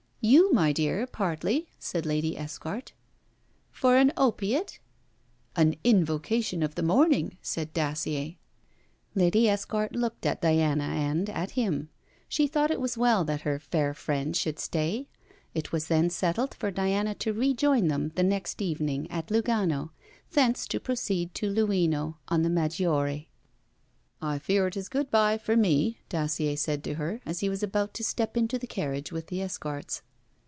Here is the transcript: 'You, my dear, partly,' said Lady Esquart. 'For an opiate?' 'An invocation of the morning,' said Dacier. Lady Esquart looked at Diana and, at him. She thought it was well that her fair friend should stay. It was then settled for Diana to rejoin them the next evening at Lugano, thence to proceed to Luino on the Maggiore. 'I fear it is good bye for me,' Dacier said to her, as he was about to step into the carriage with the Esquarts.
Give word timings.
'You, 0.23 0.51
my 0.53 0.71
dear, 0.71 1.07
partly,' 1.07 1.67
said 1.79 2.05
Lady 2.05 2.37
Esquart. 2.37 2.93
'For 3.71 3.97
an 3.97 4.13
opiate?' 4.15 4.77
'An 5.55 5.73
invocation 5.83 6.61
of 6.61 6.75
the 6.75 6.83
morning,' 6.83 7.39
said 7.41 7.73
Dacier. 7.73 8.35
Lady 9.15 9.49
Esquart 9.49 9.95
looked 9.95 10.27
at 10.27 10.39
Diana 10.39 10.83
and, 10.83 11.27
at 11.31 11.51
him. 11.51 11.89
She 12.29 12.45
thought 12.45 12.69
it 12.69 12.79
was 12.79 12.99
well 12.99 13.23
that 13.25 13.41
her 13.41 13.57
fair 13.57 13.95
friend 13.95 14.35
should 14.37 14.59
stay. 14.59 15.07
It 15.55 15.71
was 15.71 15.87
then 15.87 16.11
settled 16.11 16.53
for 16.53 16.69
Diana 16.69 17.15
to 17.15 17.33
rejoin 17.33 17.87
them 17.87 18.11
the 18.13 18.21
next 18.21 18.61
evening 18.61 19.09
at 19.09 19.31
Lugano, 19.31 19.89
thence 20.33 20.67
to 20.67 20.79
proceed 20.79 21.33
to 21.33 21.51
Luino 21.51 22.17
on 22.27 22.43
the 22.43 22.49
Maggiore. 22.51 23.25
'I 24.21 24.37
fear 24.37 24.67
it 24.67 24.77
is 24.77 24.87
good 24.87 25.09
bye 25.09 25.39
for 25.39 25.57
me,' 25.57 25.97
Dacier 26.09 26.57
said 26.57 26.83
to 26.83 26.93
her, 26.93 27.21
as 27.25 27.39
he 27.39 27.49
was 27.49 27.63
about 27.63 27.95
to 27.95 28.03
step 28.03 28.37
into 28.37 28.59
the 28.59 28.67
carriage 28.67 29.11
with 29.11 29.25
the 29.25 29.41
Esquarts. 29.41 30.03